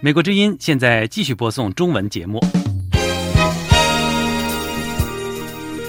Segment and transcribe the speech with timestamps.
[0.00, 2.40] 美国之音现在继续播送中文节目。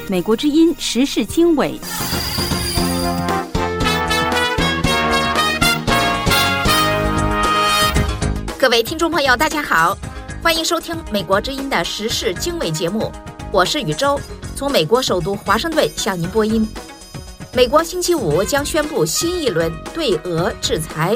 [0.08, 1.80] 美国之音时事经纬。
[8.60, 9.98] 各位听众朋友，大家好，
[10.42, 13.12] 欢迎收听美国之音的时事经纬节目，
[13.52, 14.20] 我是宇宙，
[14.56, 16.68] 从美国首都华盛顿向您播音。
[17.56, 21.16] 美国星期五将宣布新一轮对俄制裁，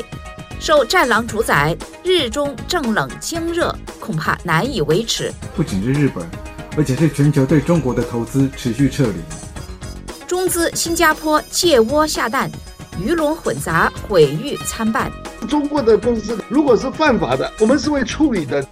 [0.60, 5.33] 受战狼主宰，日中正冷经热恐怕难以维持。
[5.55, 6.23] 不仅是日本，
[6.77, 9.13] 而且是全球对中国的投资持续撤离。
[10.27, 12.51] 中资新加坡借窝下蛋，
[13.04, 15.11] 鱼龙混杂，毁誉参半。
[15.49, 18.63] 中国的公司如果是犯法的，我们是会处理的。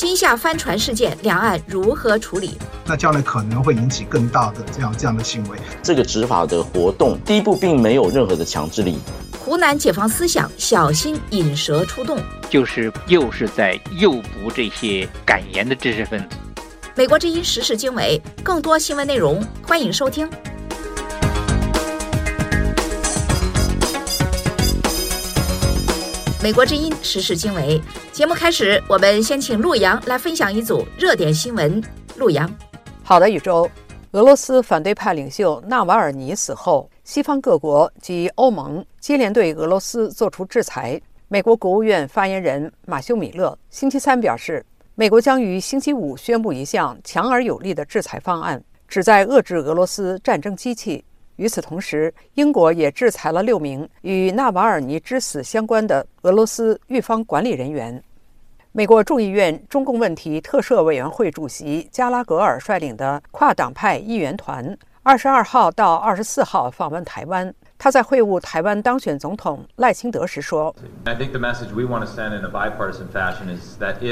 [0.00, 2.52] 金夏帆船事件，两岸如何处理？
[2.86, 5.58] 那将来可能会引起更大的这样这样的行为。
[5.82, 8.96] 这个执法的活动，第一步并没有任何的强制力。
[9.38, 12.18] 湖南解放思想，小心引蛇出洞，
[12.48, 16.36] 就是又是在诱捕这些敢言的知识分子。
[16.94, 20.26] 美国之音时事经纬，更多新闻内容，欢迎收听。
[26.42, 27.78] 美国之音时事经纬
[28.12, 31.82] 节目开始，我们先请陆阳来分享一组热点新闻。
[32.16, 32.50] 陆阳，
[33.02, 33.70] 好的，宇宙。
[34.12, 40.98] 俄罗斯反对派领袖纳瓦尔尼死后，西方各国及欧盟接连对俄罗斯作出制裁。
[41.28, 51.04] 美国国务院发言人马修·米勒星期三表示，美国将于星期五宣布一项强而有力的制裁方案，旨在遏制俄罗斯战争机器。
[51.40, 58.00] 与此同时，英国也制裁了六名与纳瓦尔尼之死相关的俄罗斯狱方管理人员。
[58.72, 67.50] 美国众议院中共问题特设委员会主席加拉格尔率领的跨党派议员团，二十二号到二十四号访问台湾。
[67.78, 70.76] 他在会晤台湾当选总统赖清德时说：“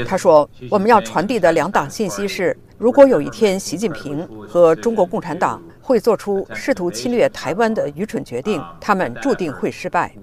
[0.07, 10.13] 他说，我们要传递的两党信息是，如果有一天习近平和中国共产党会做出试图侵略台湾的愚蠢决定，他们注定会失败。”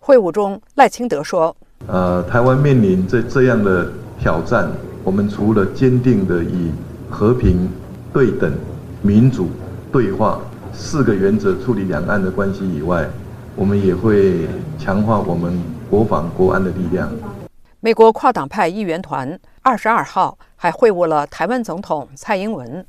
[0.00, 1.56] 会晤中，赖清德说
[1.86, 4.68] ：“呃，台湾面临这这样的挑战，
[5.04, 6.72] 我们除了坚定的以
[7.08, 7.70] 和平、
[8.12, 8.52] 对等、
[9.02, 9.50] 民主
[9.92, 10.40] 对话。”
[10.74, 13.06] 四个原则处理两岸的关系以外，
[13.54, 17.08] 我们也会强化我们国防国安的力量。
[17.78, 22.84] 美国跨党派议员团二十二号还会晤了台湾总统蔡英文。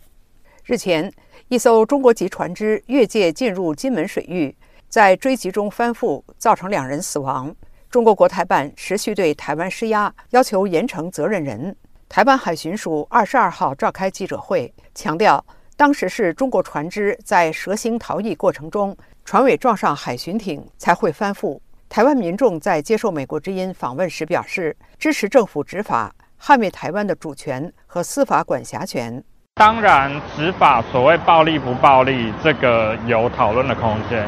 [0.63, 1.11] 日前，
[1.49, 4.55] 一艘中国籍船只越界进入金门水域，
[4.89, 7.53] 在追击中翻覆，造成两人死亡。
[7.89, 11.75] 中国国台办持续对台湾施压，要求严惩责任人。
[12.09, 15.43] 台湾海巡署二十二号召开记者会，强调。
[15.75, 21.59] 当时是中国船只在蛇行逃逸过程中，船尾撞上海巡艇才会翻覆。
[21.89, 29.23] 台湾民众在接受美国之音访问时表示，支持政府执法，捍卫台湾的主权和司法管辖权。
[29.55, 34.27] 当然，执法所谓暴力不暴力，这个有讨论的空间，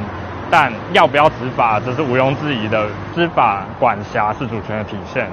[0.52, 2.88] 但要不要执法，这是毋庸置疑的。
[3.16, 5.28] 执法管辖是主权的体现。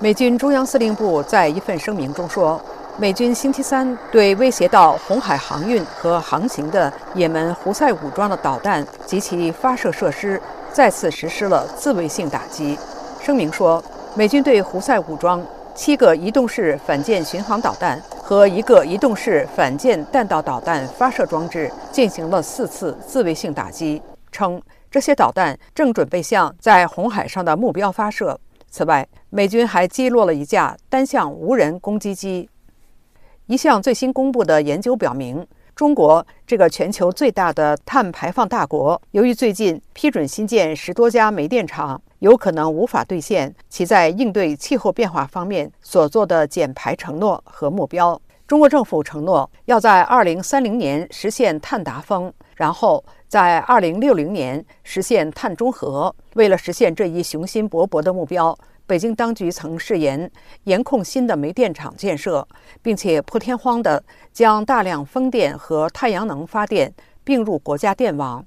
[0.00, 2.60] 美军中央司令部在一份声明中说。
[2.98, 10.38] 美军星期三对威胁到红海航运和航行的也门胡塞武装的导弹及其发射设施
[10.70, 12.78] 再次实施了自卫性打击。
[13.22, 13.82] 声明说，
[14.14, 15.42] 美军对胡塞武装
[15.74, 17.98] 七个移动式反舰巡航导弹
[18.32, 24.00] 和一个移动式反舰弹道导弹发射装置进行了四次自卫性打击，
[24.30, 24.58] 称
[24.90, 28.40] 这些导弹正准备向在红海上的目标发射。
[28.70, 32.48] 此外，美军还击落了一架单向无人攻击机。
[33.48, 48.20] 一项最新公布的研究表明，中国这个全球最大的碳排放大国，由于最近批准新建十多家煤电厂，有可能无法兑现其在应对气候变化方面所做的减排承诺和目标。
[48.46, 56.14] 中国政府承诺要在2030年实现碳达峰，然后在2060年实现碳中和。
[56.34, 60.30] 为了实现这一雄心勃勃的目标，北京当局曾誓言
[60.62, 62.46] 严控新的煤电厂建设，
[62.80, 64.00] 并且破天荒地
[64.32, 68.46] 将大量风电和太阳能发电并入国家电网。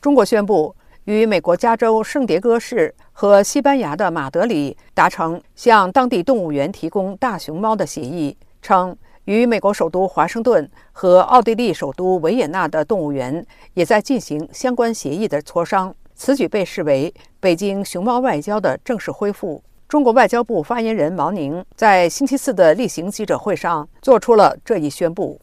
[0.00, 0.76] 中国宣布
[1.06, 15.94] 与美国加州圣迭戈市和西班牙的马德里达成向当地动物园提供大熊猫的协议，称与美国首都华盛顿和奥地利首都维也纳的动物园也在进行相关协议的磋商。
[16.16, 19.62] 此举被视为北京熊猫外交的正式恢复。
[19.86, 25.40] 中国外交部发言人毛宁在星期四的例行记者会上做出了这一宣布。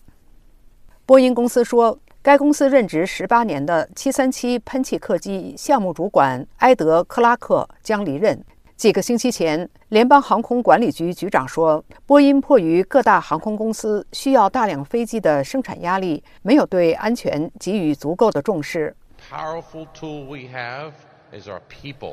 [1.05, 8.41] 波音公司说，该公司任职十八年的737喷气客机项目主管埃德·克拉克将离任。
[8.77, 18.95] 几个星期前，联邦航空管理局局长说，波音迫于各大航空公司需要大量飞机的生产压力，没有对安全给予足够的重视。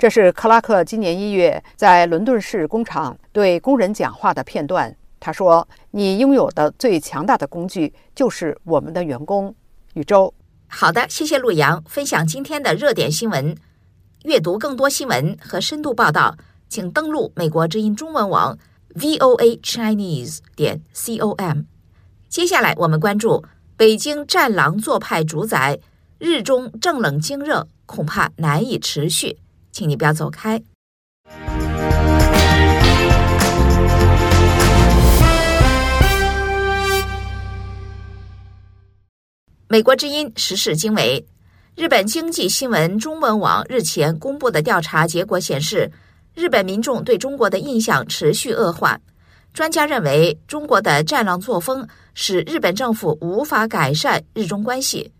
[0.00, 4.92] 这是克拉克今年一月在伦敦市工厂对工人讲话的片段。
[5.20, 9.54] 他说：“你拥有的最强大的工具就是我们的员工。”
[9.94, 10.32] 宇宙，
[10.68, 13.56] 好的，谢谢陆阳分享今天的热点新闻。
[14.22, 16.36] 阅读更多新闻和深度报道。
[16.68, 18.56] 请登录美国之音中文网
[18.94, 21.62] voa chinese 点 com。
[22.28, 23.44] 接下来我们关注
[23.76, 25.80] 北京战狼做派主宰，
[26.18, 29.38] 日中正冷经热，恐怕难以持续。
[29.72, 30.62] 请你不要走开。
[39.72, 41.24] 美国之音时事经纬，
[41.76, 45.88] 日本经济新闻中文网日前公布的调查结果显示。
[46.34, 48.98] 日本民众对中国的印象持续恶化，
[49.52, 55.12] 专家认为，中国的战狼作风使日本政府无法改善日中关系。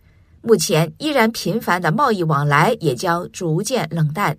[0.43, 4.37] 目前依然频繁的贸易往来也将逐渐冷淡。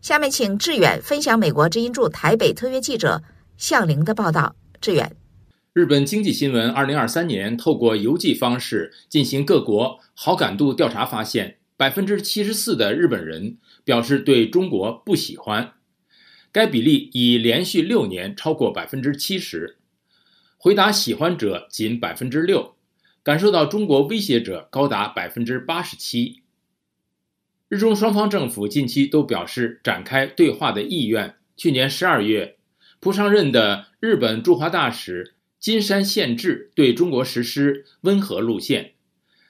[0.00, 3.20] 下面请志远分享美国之音驻台北特约记者
[3.56, 4.54] 向玲的报道。
[4.80, 5.10] 志远，
[5.74, 15.72] 日本经济新闻二零二三年透过邮寄方式进行各国好感度调查，发现百分之七十四的日本人表示对中国不喜欢。
[16.52, 19.78] 该比例已连续六年超过百分之七十，
[20.56, 22.76] 回答喜欢者仅百分之六，
[23.24, 26.44] 感受到中国威胁者高达百分之八十七。
[27.68, 31.34] 日中双方政府近期都表示展开对话的意愿。
[31.56, 32.58] 去年十二月，
[33.00, 35.34] 蒲上任的日本驻华大使
[35.64, 38.90] 金山宪治对中国实施温和路线。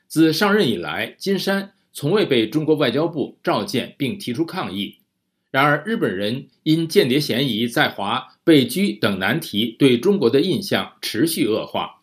[0.07, 4.99] 自上任以来，金山从未被中国外交部召见并提出抗议。
[5.51, 12.03] 然而，日本人因间谍嫌疑在华、被拘等难题，对中国的印象持续恶化。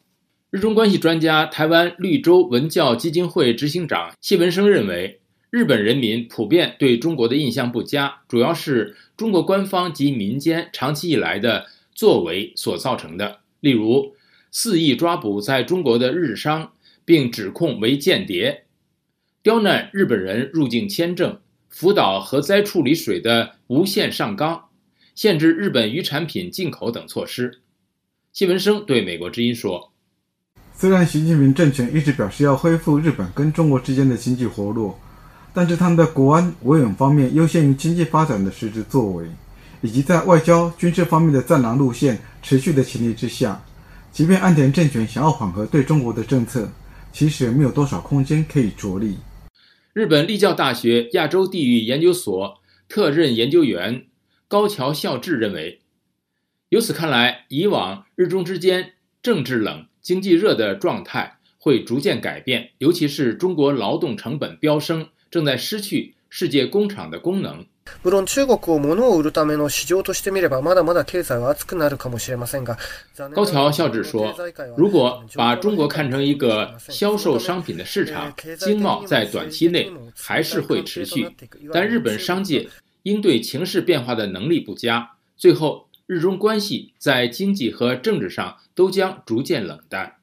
[0.50, 13.40] 日中关系专家、台湾绿洲文教基金会执行长谢文生认为，日本人民普遍对中国的印象不佳，主要是中国官方及民间长期以来的作为所造成的。
[13.62, 14.14] 例如，
[14.52, 16.74] 肆意抓捕在中国的日商，
[17.06, 18.66] 并指控为间谍，
[19.42, 21.40] 刁难日本人入境签证。
[21.70, 24.66] 福岛核灾处理水的无限上纲，
[25.16, 27.62] 限制日本渔产品进口等措施。
[28.34, 29.94] 谢文生对美国之音说
[30.76, 35.00] ：“虽然习近平政权一直表示要恢复日本跟中国之间的经济活络，
[35.54, 39.26] 但是他们的国安、维稳方面优先于经济发展的实质作为，
[39.82, 43.64] 以及在外交、军事方面的战狼路线持续的前提之下，
[44.12, 46.72] 即便安田政权想要缓和对中国的政策，
[47.14, 49.18] 其实也没有多少空间可以着力。”
[49.94, 54.06] 日本立教大学亚洲地域研究所特任研究员
[54.48, 55.82] 高桥孝志认为，
[56.70, 67.66] 由此看来，以往日中之间政治冷、经济热的状态会逐渐改变，尤其是中国劳动成本飙升，正在失去世界工厂的功能。
[68.03, 72.77] 无論中国を物を売るための市場としてみれば、まだまだ経済は熱くなるかもしれませんが。
[73.35, 74.35] 高桥孝志说：“
[74.77, 81.31] 如果把中国看成一个销售商品的市场，经贸在短期内还是会持续。
[81.73, 82.69] 但日本商界
[83.05, 90.15] 应对情势变化的能力不佳，最后日中关系在经济和政治上都将逐渐冷淡。”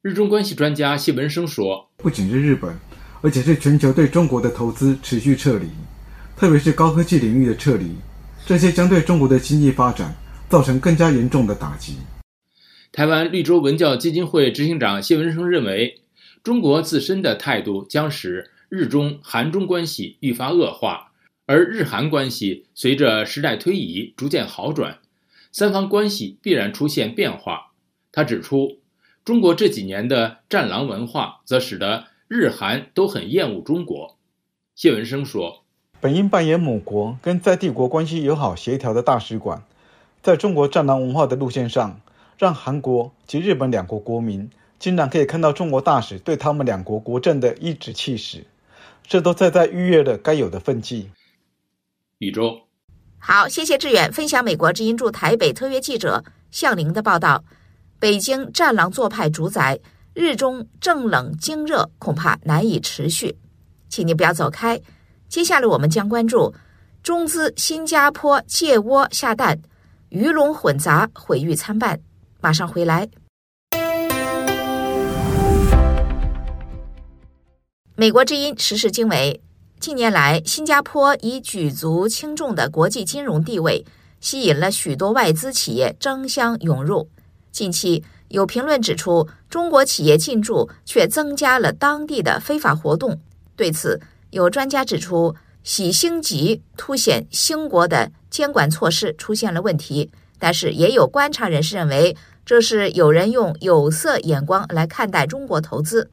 [0.00, 2.74] 日中关系专家谢文生说：“不仅是日本，
[3.20, 5.68] 而且是全球对中国的投资持续撤离。”
[6.37, 7.95] 特别是高科技领域的撤离，
[8.45, 10.13] 这些将对中国的经济发展
[10.49, 11.95] 造成更加严重的打击。
[12.91, 16.01] 台湾绿洲文教基金会执行长谢文生认为，
[16.43, 21.11] 中国自身的态度将使日中、韩中关系愈发恶化，
[21.45, 24.99] 而日韩关系随着时代推移逐渐好转，
[25.53, 27.71] 三方关系必然出现变化。
[28.11, 28.79] 他指出，
[29.23, 34.17] 中国这几年的“战狼”文化，则使得日韩都很厌恶中国。
[34.75, 35.64] 谢文生说。
[36.05, 39.63] 本应扮演母国跟在帝国关系友好协调的大使馆，
[40.21, 41.99] 在中国战狼文化的路线上，
[42.37, 44.47] 让韩国及日本两国国民
[44.77, 48.45] 经常可以看到中国大使对他们两国国政的颐指气使，
[49.07, 51.09] 这都在在逾越了该有的分际。
[52.19, 52.61] 一周，
[53.17, 57.43] 好，谢谢志远分享美国之音驻台北特约记者向玲的报道。
[57.99, 59.79] 北京战狼做派主宰，
[60.13, 63.35] 日中正冷经热，恐怕难以持续，
[63.89, 64.79] 请你不要走开。
[65.35, 66.53] 接下来我们将关注
[67.03, 69.59] 中资新加坡借窝下蛋，
[70.07, 71.99] 鱼龙混杂，毁誉参半。
[72.39, 73.09] 马上回来。
[77.97, 79.41] 美国之音时事经纬：
[79.77, 83.85] 近年来，新加坡以举足轻重的国际金融地位，
[84.21, 87.09] 吸引了许多外资企业争相涌入。
[87.51, 93.19] 近期，有评论指出，中国企业进驻却增加了当地的非法活动。
[93.57, 93.99] 对此，
[94.35, 100.11] 有专家指出，喜星级凸显兴国的监管措施出现了问题。
[100.37, 106.11] 但是，也有观察人士认为，这是有人用有色眼光来看待中国投资。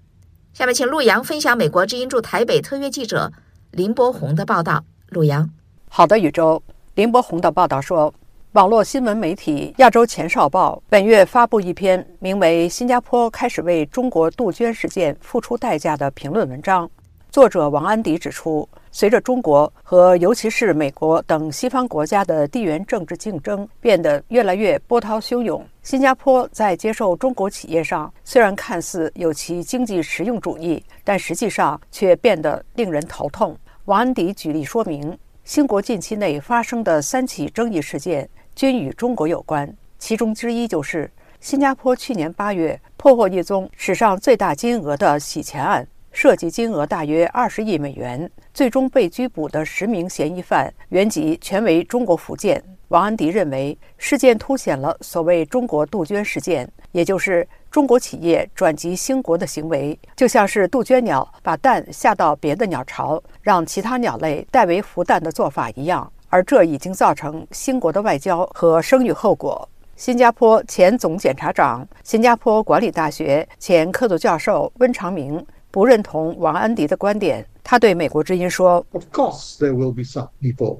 [0.52, 3.32] 下面，请陆阳分享美国之音驻台北特约记者
[3.72, 4.84] 林博宏的报道。
[5.08, 5.50] 陆阳，
[5.88, 6.62] 好的，宇宙。
[6.94, 8.14] 林博宏的报道说。
[8.52, 16.90] 网络新闻媒体《亚洲前哨报》本月发布一篇名为《新加坡开始为中国杜鹃事件付出代价》的评论文章。
[17.32, 33.56] 作者王安迪指出，随着中国和尤其是美国等西方国家的地缘政治竞争变得越来越波涛汹涌，新加坡在接受中国企业上虽然看似有其经济实用主义，但实际上却变得令人头痛。
[33.86, 38.28] 王安迪举例说明，新国近期内发生的三起争议事件。
[38.54, 41.10] 均与中国有关，其中之一就是
[41.40, 48.30] 新加坡去年八月破获一宗史上最大金额的洗钱案，涉及金额大约二十亿美元。
[48.54, 52.62] 最终被拘捕的十名嫌疑犯原籍全为中国福建。
[52.88, 66.12] 王安迪认为，事件凸显了所谓“中国杜鹃事件”，也就是中国企业转籍兴国的行为，就像是杜鹃鸟把蛋下到别的鸟巢，让其他鸟类代为孵蛋的做法一样。
[66.28, 69.66] 而这已经造成兴国的外交和声誉后果。
[69.96, 77.44] 新加坡前总检察长、新加坡管理大学前客座教授温长明不认同王安迪的观点。
[77.64, 80.78] 他对美国之音说：“Of course, there will be some people.”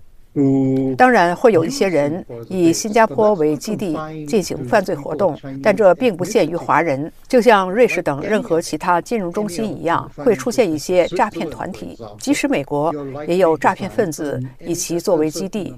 [0.96, 3.94] 当然会有一些人以新加坡为基地
[4.26, 7.12] 进行犯罪活动，但这并不限于华人。
[7.28, 11.98] 就像瑞士等任何其他金融中心一样，会出现一些诈骗团体。
[12.18, 12.94] 即使美国
[13.26, 15.72] 也有诈骗分子以其作为基地。《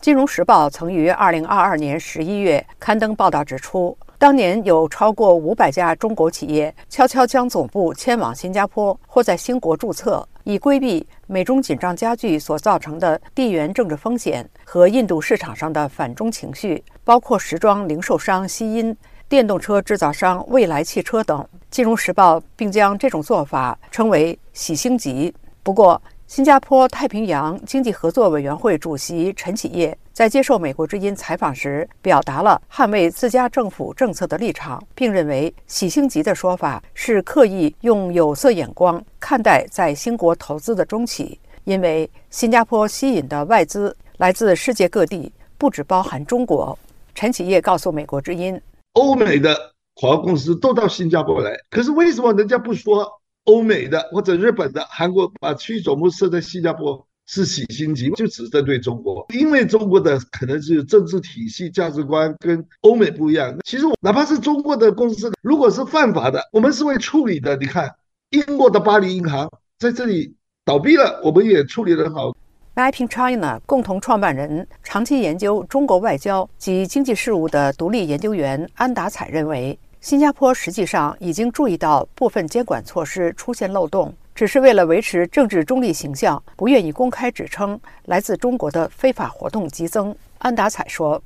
[0.00, 3.96] 金融时报》曾于2022年11月刊登报道指出。
[4.20, 18.96] 当年有超过五百家中国企业悄悄将总部迁往新加坡或在新国注册，以规避美中紧张加剧所造成的地缘政治风险和印度市场上的反中情绪，包括时装零售商西音、
[19.28, 21.40] 电动车制造商蔚来汽车等。
[21.70, 25.32] 《金融时报》并将这种做法称为“洗星级”。
[25.62, 46.78] 不过，新加坡太平洋经济合作委员会主席陈启业在接受美国之音采访时，表达了捍卫自家政府政策的立场，并认为“喜星级”的说法是刻意用有色眼光看待在新国投资的中企，因为新加坡吸引的外资来自世界各地，不只包含中国。
[47.14, 48.60] 陈启业告诉美国之音
[48.92, 49.56] ：“欧美的
[49.94, 53.10] 华公司都到新加坡来，可是为什么人家不说？”
[53.48, 63.56] 欧美的或者日本的、韩国把区域总部设在新加坡是洗心级，就只针对中国，因为中国的可能是政治体系、价值观跟欧美不一样。
[63.64, 67.56] 其实哪怕是中国的公司，如果是犯法的，我们是会处理的。
[67.56, 67.90] 你看，
[68.30, 70.36] 英国的巴黎银行在这里
[70.66, 72.36] 倒闭了，我们也处理得好。
[72.74, 79.78] Mapping China 共同创办人、长期研究中国外交及经济事务的独立研究员安达彩认为。
[80.00, 90.14] 新加坡实际上已经注意到部分监管措施出现漏洞，只是为了维持政治中立形象，不愿意公开指称来自中国的非法活动激增。
[90.38, 91.20] 安达彩说：“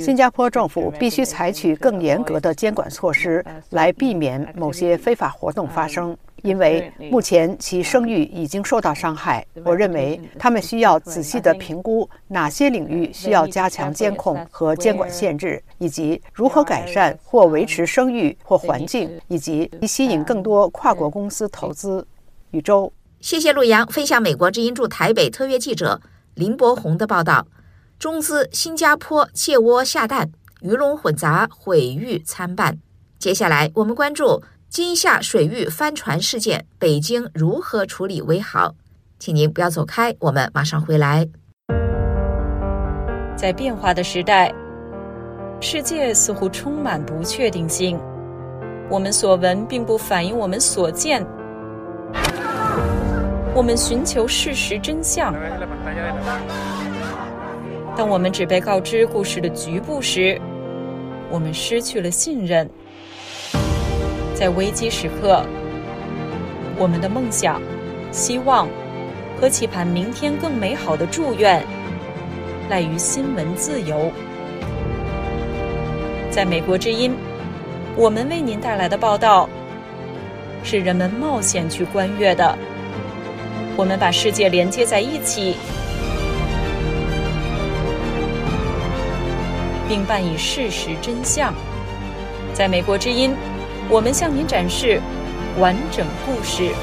[0.00, 22.06] 新加坡政府必须采取更严格的监管措施，来避免某些非法活动发生。”因为目前其声誉已经受到伤害，我认为他们需要仔细地评估哪些领域需要加强监控和监管限制，以及如何改善或维持声誉或环境，以及吸引更多跨国公司投资。
[22.50, 26.00] 宇宙，谢谢陆阳分享美国之音驻台北特约记者
[26.34, 27.46] 林博宏的报道：
[27.98, 30.30] 中资新加坡借窝下蛋，
[30.60, 32.78] 鱼龙混杂，毁誉参半。
[33.18, 34.42] 接下来我们关注。
[34.70, 38.74] 今夏水域翻船事件，北京如何处理为好？
[39.18, 41.26] 请您不要走开，我们马上回来。
[43.34, 44.54] 在变化的时代，
[45.58, 47.98] 世界似乎充满不确定性。
[48.90, 51.26] 我们所闻并不反映我们所见。
[53.54, 55.34] 我们寻求事实真相。
[57.96, 60.38] 当我们只被告知故事的局部时，
[61.30, 62.68] 我们失去了信任。
[64.38, 65.44] 在危机时刻，
[66.76, 67.60] 我们的梦想、
[68.12, 68.68] 希望
[69.36, 71.60] 和期盼明天更美好的祝愿，
[72.70, 74.12] 赖于新闻自由。
[76.30, 77.16] 在美国之音，
[77.96, 79.50] 我们为您带来的报道，
[80.62, 82.56] 是人们冒险去观阅的。
[83.76, 85.56] 我们把世界连接在一起，
[89.88, 91.52] 并伴以事实真相。
[92.54, 93.34] 在美国之音，
[93.90, 95.00] 我们向您展示
[95.58, 96.74] 完整故事。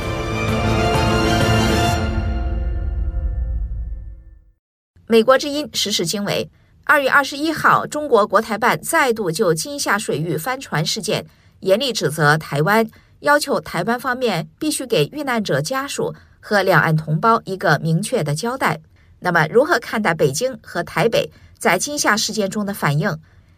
[5.06, 6.50] 美国之音时事经纬。
[6.84, 11.24] 二月二十一号，中国国台办再度就金厦水域翻船事件
[11.60, 18.80] 严厉指责台湾，要求台湾方面必须给遇难者家属和两岸同胞一个明确的交代。
[19.20, 23.16] 那么，如何看待北京和台北在金厦事件中的反应？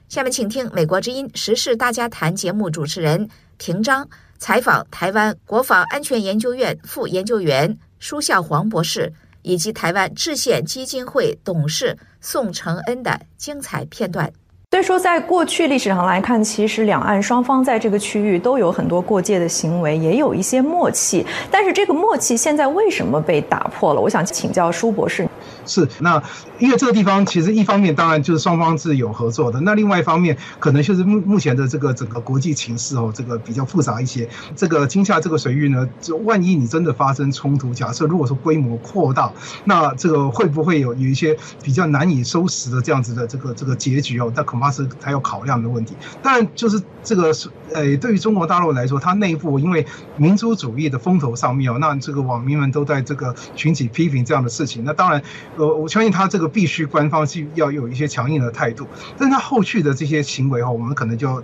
[0.10, 9.12] 下面请听美国之音时事大家谈节目主持人平章采访台湾国防安全研究院副研究员舒孝黄博士。
[9.48, 14.30] 以及台湾制宪基金会董事宋承恩的精彩片段。
[14.70, 21.26] 所以说，在过去历史上来看，其实两岸双方在这个区域都有很多过界的行为，也有一些默契。
[21.50, 24.02] 但是这个默契现在为什么被打破了？
[24.02, 25.26] 我想请教舒博士。
[25.66, 26.22] 是，那
[26.60, 34.28] 因为这个地方其实一方面当然就是双方是有合作的，那另外一方面可能就是目目前的这个整个国际情势哦，这个比较复杂一些。
[34.54, 39.32] 这个金夏这个水域呢，就万一你真的发生冲突，假设如果说规模扩大，
[39.64, 44.32] 那这个会不会有有一些比较难以收拾的这样子的这个这个结局哦？
[44.36, 45.96] 那可恐怕是他要考量的问题。
[46.24, 49.86] 但，就是这个是呃，对于中国大陆来说，它内部因为
[50.16, 55.22] 民族主义的风头上面哦，那这个网民们都在这个群体批评这样的事情，那当然。
[55.58, 58.88] 呃，我相信他这个必须官方是要有一些强硬的态度，
[59.18, 61.44] 但是他后续的这些行为哈，我们可能就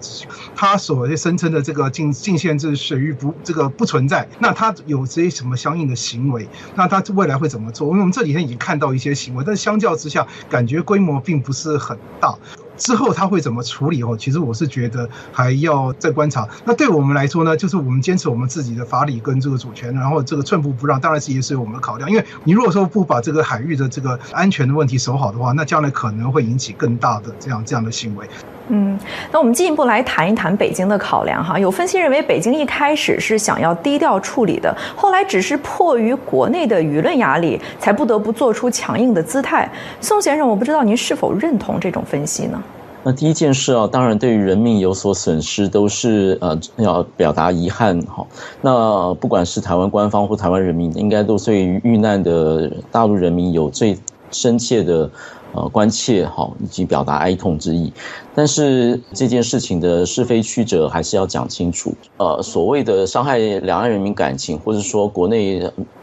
[0.55, 6.47] 他所声称的这个禁禁限制水域不这个不存在，那他有这些什么相应的行为？
[6.75, 7.87] 那他未来会怎么做？
[7.89, 12.37] 因为我们这几天已经看到一些行为，但相较之下，感觉规模并不是很大。
[12.77, 14.01] 之后他会怎么处理？
[14.03, 16.47] 哦，其实我是觉得还要再观察。
[16.65, 22.09] 那对我们来说呢，就是我们坚持我们自己的法理跟这个主权，然后这个寸步不让，当然是也是我们的考量。
[22.09, 28.27] 因为你如果说不把这个海域的这个安全的问题守好的话，那将来可能会引起更大的这样这样的行为。
[28.69, 28.97] 嗯，
[29.31, 31.59] 那我们进一步来谈一谈北京的考量哈。
[31.59, 39.69] 有分析认为，北京一开始是想要低调处理的，后来只是迫于国内的舆论压力，才不得不做出强硬的姿态。
[39.99, 42.63] 宋先生，我不知道您是否认同这种分析呢？
[43.03, 48.25] 那第一件事啊，当然对于人命有所损失，都是呃要表达遗憾哈。
[48.61, 53.97] 那不管是台湾官方或台湾人民，应该都对于遇难的大陆人民有最
[54.31, 55.09] 深切的。
[55.53, 57.93] 呃，关切哈，以及表达哀痛之意，
[58.33, 61.93] 但是这件事情的是非曲折还是要讲清楚。
[62.17, 65.61] 呃，所谓的伤害两岸人民感情，或者说国内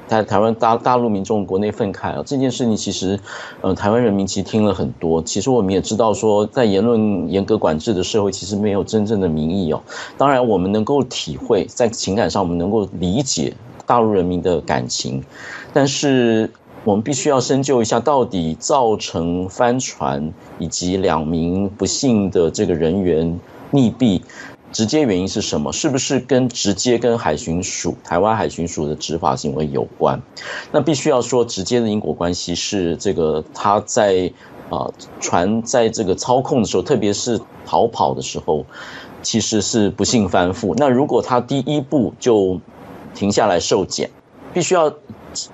[0.08, 3.18] 台台湾大大陆民众国内愤慨啊，这件事情其实，
[3.60, 5.20] 呃，台湾人民其实听了很多。
[5.22, 9.82] 其实我们也知道说，在言论严格管制的社会，其实没有真正的民意哦。
[10.16, 13.52] 当然，我们能够体会，在情感上我们能够理解
[13.84, 15.24] 大陆人民的感情，
[15.72, 16.48] 但是。
[16.82, 23.38] 我们必须要深究一下，到底造成帆船以及两名不幸的这个人员
[23.70, 24.22] 溺毙，
[24.72, 25.70] 直接原因是什么？
[25.72, 30.22] 是不是跟直接跟海巡署、台湾海巡署的执法行为有关？
[30.72, 34.32] 那必须要说，直接的因果关系是这个他在
[34.70, 34.90] 啊
[35.20, 38.64] 船在这个操控的时候，特别是逃跑的时候，
[39.20, 40.74] 其实是不幸翻覆。
[40.78, 42.58] 那如果他第一步就
[43.14, 44.08] 停下来受检，
[44.54, 44.90] 必须要。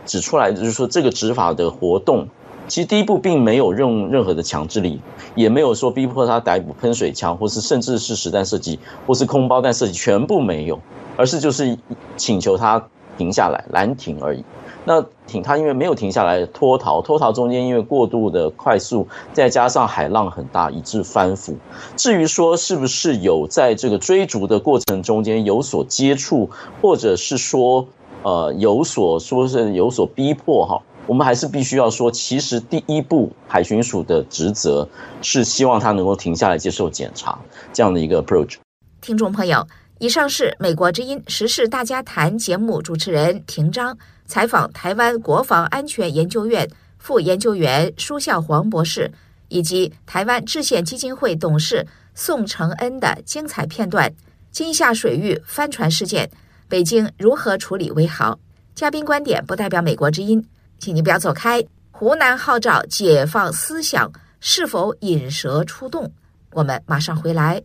[0.05, 2.29] 指出来的就是说，这个执法的活动，
[2.69, 5.01] 其实第一步并没有用任何的强制力，
[5.35, 10.81] 也没有说逼迫他逮捕喷水枪，或是甚至是实弹射击，或是空包弹射击，全部没有，
[11.17, 11.79] 而是就是
[12.17, 14.45] 请求他停下来拦停而已。
[14.85, 21.55] 那停他因为没有停下来脱逃，脱逃中间因为过度的快速，再加上海浪很大，以致翻覆。
[21.97, 27.87] 至于说是不是有在这个追逐的过程中间有所接触，或者是说。
[28.27, 34.89] 呃，有所说是有所逼迫哈，我们还是必须要说，其实第一步海巡署的职责
[35.23, 37.39] 是希望他能够停下来接受检查
[37.73, 38.57] 这样的一个 approach。
[39.01, 39.65] 听众朋友，
[40.01, 49.09] 以上是美国之音时事大家谈节目主持人廷章采访台湾国防安全研究院副研究员舒孝煌博士
[49.47, 54.12] 以及台湾制宪基金会董事宋承恩的精彩片段：
[54.51, 56.29] 金夏水域帆船事件。
[56.68, 58.40] 北京如何处理为好？
[58.74, 60.44] 嘉宾观点不代表美国之音，
[60.81, 61.64] 请你不要走开。
[61.92, 66.12] 湖南号召解放思想，是否引蛇出洞？
[66.50, 67.62] 我们马上回来。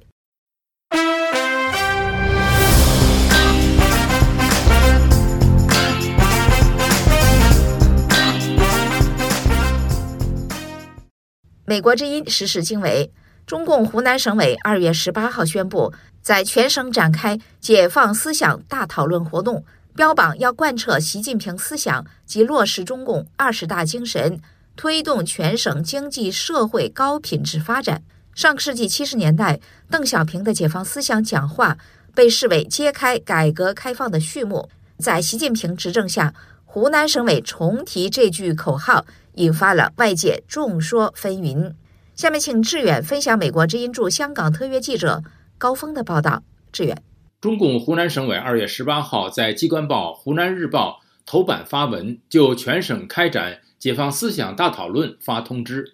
[11.65, 13.11] 美国之音时事经纬：
[13.47, 15.91] 中共湖南省委二月十八号宣布。
[16.21, 19.63] 在全省展开解放思想大讨论活动，
[19.95, 24.39] 标榜要贯彻习近平思想及落实中共二十大精神，
[24.75, 28.03] 推动全省经济社会高品质发展。
[28.33, 31.77] 上个世纪七十年代，邓小平的解放思想讲话
[32.15, 34.69] 被视为揭开改革开放的序幕。
[34.97, 41.73] 在习近平执政下，湖南省委重提这句口号，引发了外界众说纷纭。
[42.15, 45.23] 下面请志远分享美国之音驻香港特约记者
[45.61, 46.41] 高峰的报道。
[46.71, 47.03] 志远，
[47.39, 55.93] 中共湖南省委二月十八号在机关报《湖南日报》头版发文，就全省开展解放思想大讨论发通知。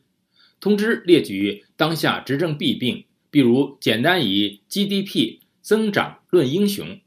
[0.61, 7.01] 通知列举当下执政弊病，比如简单以 GDP 增长论英雄，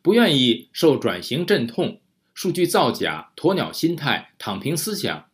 [0.00, 1.98] 不愿意受转型阵痛，
[2.32, 5.24] 数据造假、鸵鸟心态、躺平思想。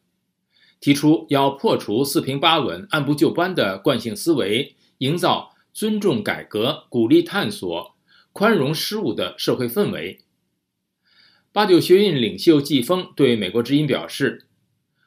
[0.81, 7.95] 提出要破除四平八稳、按部就班的惯性思维，营造尊重改革、鼓励探索、
[8.33, 10.21] 宽容失误的社会氛围。
[11.53, 14.47] 八九学运领袖季风对美国之音表示，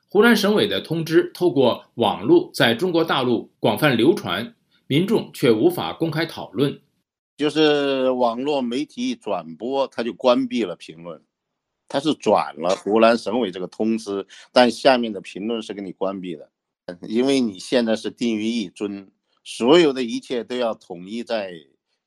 [0.10, 4.56] 湖南省委的通知透过网络在中国大陆广泛流传，
[4.88, 6.80] 民众却无法公开讨论，
[7.36, 11.21] 就是网络媒体转播，他就关闭了评论。
[11.88, 16.49] 他是转了湖南省委这个通知，但下面的评论是给你关闭的，
[17.01, 19.12] 因为你现在是定于一尊，
[19.45, 21.53] 所有的一切都要统一在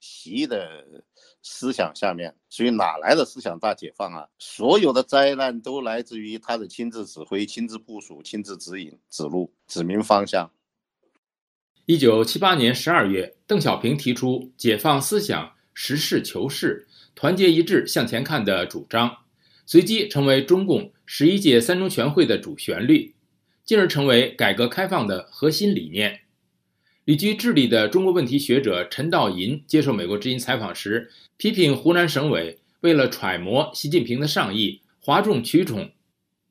[0.00, 1.04] 习的
[1.40, 4.28] 思想下面，所以哪来的思想大解放啊？
[4.38, 10.50] 所有的灾难都来自于他的亲自指挥、亲自部署、亲自指引、指路、指明方向。
[11.86, 19.16] 一九七八年十二月，邓小平提出解放思想、实事求是、团结一致向前看的主张。
[19.64, 23.14] 随即成为中共十一届三中全会的主旋律，
[23.64, 26.22] 进而成为改革开放的核心理念。
[27.08, 35.90] 旅居智利的中国问题学者陈道银接受美国之音采访时，批评湖南省委为了揣摩习近平的上意，哗众取宠，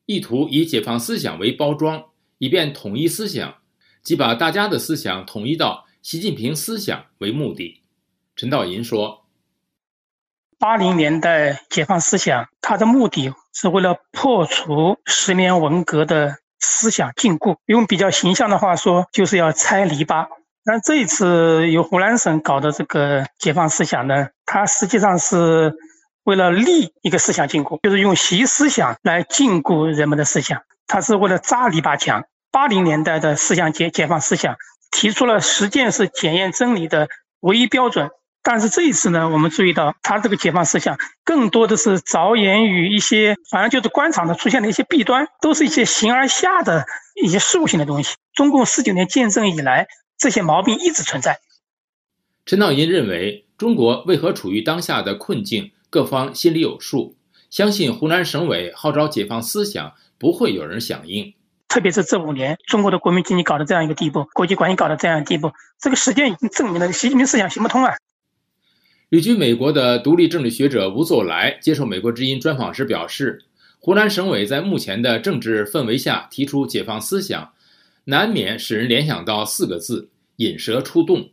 [0.07, 2.05] 意图以解放思想为包装，
[2.39, 3.57] 以便统一思想，
[4.01, 7.83] 即把大家的思想统一到习近平思想为目的。
[8.35, 9.27] 陈道银说。
[10.57, 17.57] 八零年代解放思想，它的目的是为了破除十年文革的思想禁锢。
[17.67, 20.27] 用比较形象的话说，就是要拆篱笆。
[20.69, 25.73] 那这一次由湖南省搞的这个解放思想呢，它实际上是
[26.25, 30.61] 为了立一个思想禁锢，就是用习思想来禁锢人们的思想。
[30.85, 32.25] 它是为了扎篱笆墙。
[32.51, 34.57] 八零年代的思想解解放思想
[34.91, 37.07] 提出了实践是检验真理的
[37.39, 38.09] 唯一标准。
[38.43, 46.85] 但是这一次呢，我们注意到他这个解放思想更多的是着眼于一些，反正就是官场的出现的一些弊端，都是一些形而下的
[47.23, 48.17] 一些事务性的东西。
[48.33, 51.39] 中共十九年建政以来，这些毛病一直存在。
[52.45, 57.15] 陈道银认为，中国为何处于当下的困境，各方心里有数，
[57.49, 61.33] 相信湖南省委号召解放思想不会有人响应。
[61.67, 67.93] 特别是这五年，中国的国民经济搞到这样一个地步，国际关系搞到这样地步，这个实践已经证明了习近平思想行不通啊。
[69.09, 73.43] 旅居美国的独立政治学者吴作来接受美国之音专访时表示，
[73.79, 77.53] 湖南省委在目前的政治氛围下提出解放思想，
[78.09, 81.29] 难免使人联想到四个字：引蛇出洞。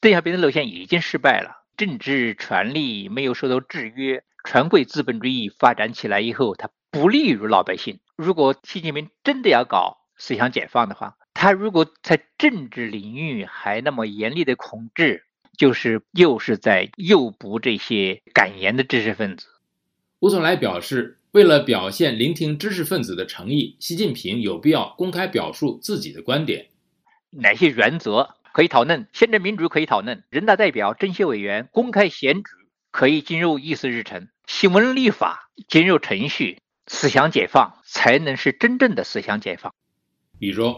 [0.00, 7.98] 邓小平的路线已经失败了，政治权力没有受到制约，权贵资本主义发展起来以后，它不利于老百姓。
[8.14, 15.24] 如果习近平真的要搞思想解放的话，他如果在政治领域还那么严厉的控制。
[15.58, 19.48] 就是又是在诱捕这些敢言的知识分子。
[20.18, 26.66] 吴总来表示，为了表现聆听知识分子的诚意，习近平有必要公开表述自己的观点。
[27.30, 29.06] 哪些原则可以讨论？
[29.14, 32.50] 宪政民主可以讨论，人大代表、政协委员公开选举
[32.90, 39.72] 可以进入议事日程，新闻立法进入程序，思想解放才能是真正的思想解放。
[40.38, 40.74] 比如，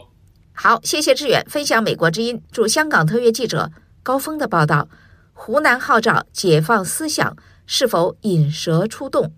[0.53, 3.69] 好，谢谢志远分享美国之音驻香港特约记者。
[4.01, 4.87] 高峰的报道：
[5.33, 9.33] 湖南号召解放思想，是否引蛇出洞？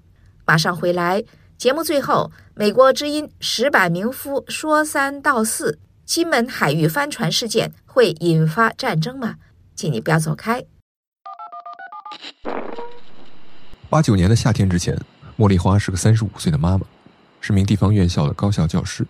[0.47, 1.23] 马上回来。
[1.57, 9.35] 节目最后，美国之音石板明夫说三道四：金门海域帆船事件会引发战争吗？
[9.75, 10.63] 请你不要走开。
[13.89, 14.97] 八九年的夏天之前，
[15.37, 16.85] 茉莉花是个三十五岁的妈妈，
[17.41, 19.05] 是名地方院校的高校教师。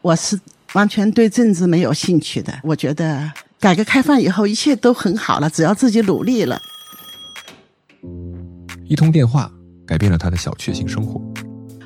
[0.00, 0.40] 我是
[0.72, 3.30] 完全对政治没有兴趣的，我觉得。
[3.60, 6.60] 改革开放以后，一切都很好了，只要自己努力了。
[8.84, 9.50] 一通电话
[9.86, 11.20] 改变了他的小确幸生活。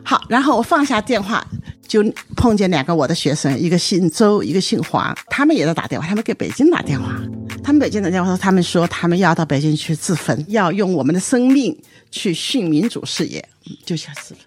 [0.05, 1.47] 好，然后我放下电话，
[1.87, 2.03] 就
[2.35, 7.21] 碰见两个我的学生，一个姓周，一个姓黄，他们也在打电话，他们给北京打电话。
[7.63, 11.77] 他们北京打电话说，他们说他们要到北京去自焚，要用我们的生命
[12.11, 13.47] 去殉民主事业，
[13.85, 14.41] 就想死了。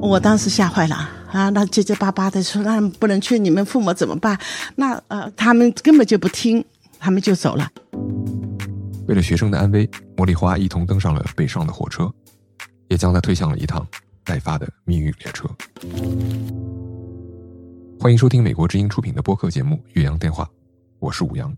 [0.00, 0.94] 我当时吓坏了
[1.32, 1.48] 啊！
[1.48, 4.38] 那结结巴巴的说：“那不能去，你们父母怎么办？”
[4.76, 6.64] 那呃，他们根本就不听，
[7.00, 7.68] 他们就走了。
[9.08, 12.08] 为了学生的安危，茉莉花一同登上了北上的火车，
[12.88, 13.86] 也将他推向了一趟
[14.24, 15.48] 待发的命运列车。
[18.00, 20.44] 欢迎收听美国之音出品的播客节目《岳阳电话》，
[20.98, 21.54] 我是武阳。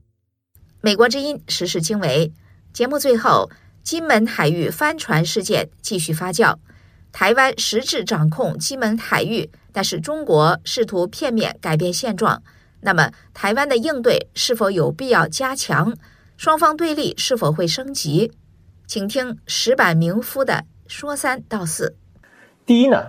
[0.80, 2.32] 美国之音时事经纬
[2.72, 3.50] 节目最后，
[3.82, 6.56] 金门海域帆船事件继续发酵。
[7.12, 12.42] 台湾实质掌控金门海域，但是中国试图片面改变现状。
[12.80, 15.94] 那么，台湾的应对是否有必要加强？
[16.36, 18.32] 双方对立是否会升级？
[18.86, 21.94] 请听石板明夫的说三道四。
[22.66, 23.00] 第一呢，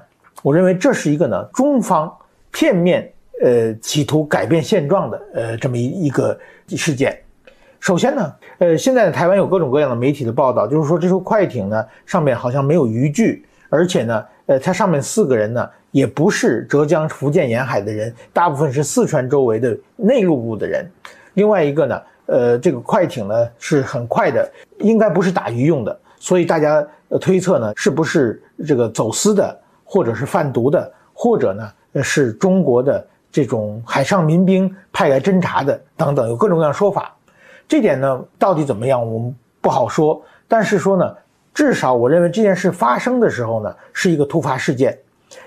[0.43, 2.15] 我认为这是一个呢中方
[2.51, 6.39] 片面呃企图改变现状的呃这么一一个
[6.69, 7.19] 事件。
[7.79, 13.43] 首先呢，呃，现在台湾有各种各样的媒体的报道，就是说这艘快艇呢上面好像没有渔具。
[13.69, 20.85] 而且呢，呃，它上面四个人呢，也不是浙江、福建沿海的人，大部分是四川周围的内陆部的人。
[21.33, 24.47] 另外一个呢，呃，这个快艇呢是很快的，
[24.79, 26.87] 应该不是打鱼用的，所以大家
[27.19, 37.13] 推测呢，是不是这个走私的，或者是贩毒的，或者呢是中国的这种海上民兵派来侦查的等等，有各种各样说法。
[37.67, 40.21] 这点呢，到底怎么样，我们不好说。
[40.47, 41.17] 但是说呢。
[41.53, 44.97] 至少我认为这件事发生的时候呢，是一个突发事件，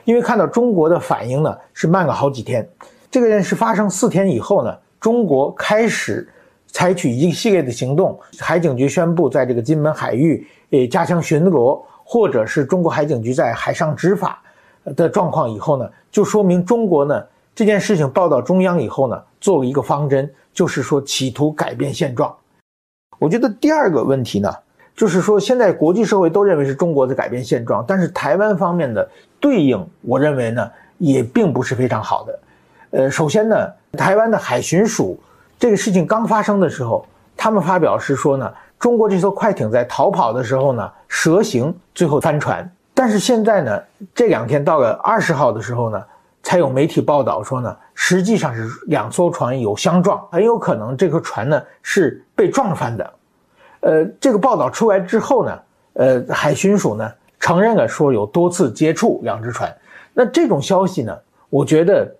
[0.05, 2.69] 因为看到中国的反应呢是慢了好几天。
[3.11, 6.29] 这个件事发生四天以后呢，中国开始
[6.67, 14.43] 采取一系列的行动，海警局宣布在这个金门海域诶加强巡逻，或者是中国海警局在海上执法
[14.97, 22.35] 的状况以后呢，就说明中国呢这件事情报到中央以后呢，做了一个方针，就是说企图改变现状。
[23.19, 24.53] 我觉得第二个问题呢。
[24.97, 29.11] 就是说，现在国际社会都认为是中国在改变现状，但是台湾方面的
[29.41, 32.39] 对应，我认为呢也并不是非常好的。
[32.91, 35.19] 呃，首先呢，台湾的海巡署
[35.59, 37.05] 这个事情刚发生的时候，
[37.37, 38.49] 他们发表是说呢，
[38.85, 42.71] 中国这艘快艇在逃跑的时候呢蛇行，最后翻船。
[42.93, 43.83] 但是现在呢，
[44.15, 46.05] 这两天到了二十号的时候呢，
[46.43, 53.13] 才有媒体报道说呢，实际上是两艘船有相撞，很有可能这个船呢是被撞翻的。
[53.81, 55.59] 呃，这个报道出来之后呢，
[55.95, 59.75] 呃，海巡署呢承认了说有多次接触两只船。
[60.13, 61.19] 那这种消息呢，
[61.49, 62.15] 我觉得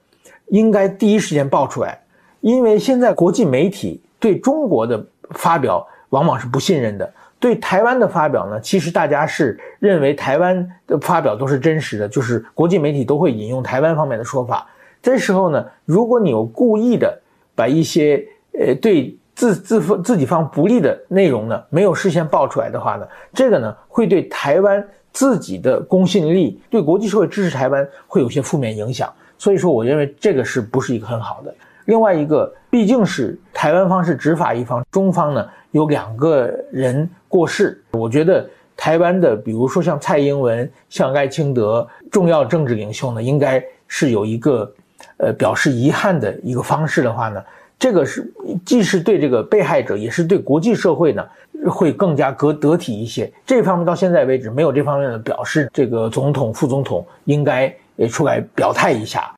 [0.47, 2.01] 应该第一时间爆出来，
[2.41, 10.55] 因为现在国际媒体对中国的发表往往是不信任的，对台湾的发表呢，其实大家是认为台湾
[10.87, 14.67] 的发表都是真实的，就是国际媒体都会引用台湾方面的说法。
[15.03, 17.21] 这时候呢，如果你有故意的
[17.55, 19.17] 把一些呃对。
[19.37, 24.81] 自自方自己方不利的内容呢，没有事先爆出来的话呢，这个呢会对台湾
[25.13, 29.13] 自己的公信力，对国际社会支持台湾会有些负面影响。
[29.37, 31.53] 所以说，我认为这个是不是一个很好的？
[31.87, 44.73] 另外一个，毕竟是台湾方是执法一方，中方呢有两个人过世，我觉得台湾的，比如说像蔡英文、像赖清德重要政治领袖呢，应该是有一个
[45.19, 47.43] 呃表示遗憾的一个方式的话呢。
[47.77, 48.33] 这个是
[48.65, 51.27] 既是对这个被害者，也是对国际社会呢，
[51.69, 53.31] 会更加得得体一些。
[53.45, 59.35] 这方面到现在为止没有这方面的表示，这个总统、副总统应该也出来表态一下。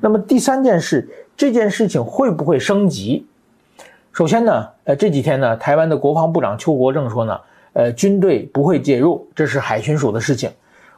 [0.00, 3.26] 那么第三件事，这件事情会不会升级？
[4.12, 7.40] 首先呢，呃，这几天呢，台湾的国防部长邱国正说呢，
[7.72, 10.50] 呃，军队不会介入，这是海巡署的事情。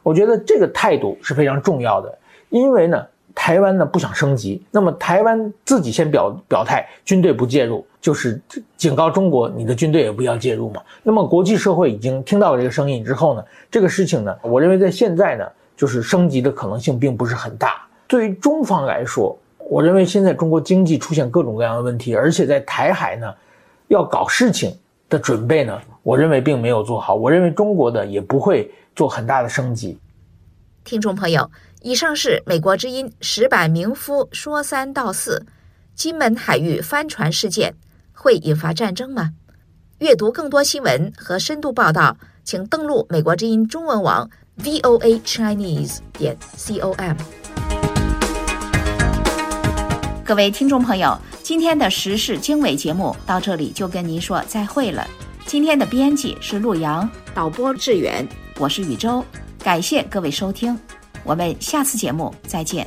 [0.03, 2.17] 我觉得这个态度是非常重要的，
[2.49, 3.05] 因为呢。
[3.39, 8.41] 台湾呢不想升级，那么台湾自己先表表态，军队不介入，就是
[8.75, 10.81] 警告中国，你的军队也不要介入嘛。
[11.03, 17.79] 那么国际社会已经听到了这个声音之后呢，这个事情呢，我认为在现在呢，就是升级的可能性并不是很大。
[18.07, 19.37] 对于中方来说，
[19.69, 23.33] 我认为现在中国经济出现各种各样的问题，而且在台海呢，
[23.87, 24.75] 要搞事情
[25.09, 27.15] 的准备呢，我认为并没有做好。
[27.15, 29.97] 我认为中国的也不会做很大的升级。
[30.83, 31.49] 听众朋友。
[31.83, 35.45] 以上是美国之音石板明夫说三道四：
[35.93, 37.75] 金门海域帆船事件
[38.13, 39.33] 会引发战争吗？
[39.99, 44.27] 阅读更多新闻和深度报道，请登录美国之音中文网
[44.57, 47.15] voa chinese 点 com。
[50.27, 55.07] 各位听众朋友，今天的时事经纬节目到这里就跟您说再会了。
[55.45, 59.23] 今天的编辑是陆阳，导播志远，我是宇宙，
[59.63, 60.77] 感谢各位收听。
[61.23, 62.85] 我们下次节目再见。